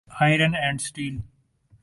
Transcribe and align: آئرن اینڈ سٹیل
آئرن 0.21 0.53
اینڈ 0.55 0.81
سٹیل 0.81 1.15